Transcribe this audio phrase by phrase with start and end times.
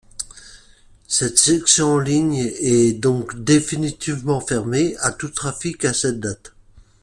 [1.07, 6.53] Cette section de ligne est donc définitivement fermée à tout trafic à cette date.